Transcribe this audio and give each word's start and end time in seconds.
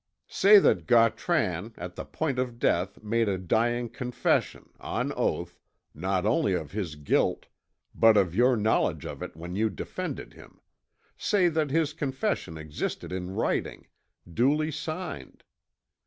Say 0.33 0.57
that 0.57 0.87
Gautran 0.87 1.75
at 1.77 1.95
the 1.95 2.05
point 2.05 2.39
of 2.39 2.57
death 2.57 3.03
made 3.03 3.29
a 3.29 3.37
dying 3.37 3.87
confession, 3.87 4.71
on 4.79 5.11
oath, 5.13 5.59
not 5.93 6.25
only 6.25 6.53
of 6.53 6.71
his 6.71 6.95
guilt, 6.95 7.45
but 7.93 8.17
of 8.17 8.33
your 8.33 8.57
knowledge 8.57 9.05
of 9.05 9.21
it 9.21 9.35
when 9.37 9.55
you 9.55 9.69
defended 9.69 10.33
him; 10.33 10.59
say 11.17 11.49
that 11.49 11.67
this 11.69 11.93
confession 11.93 12.57
exists 12.57 13.03
in 13.03 13.35
writing, 13.35 13.89
duly 14.27 14.71
signed. 14.71 15.43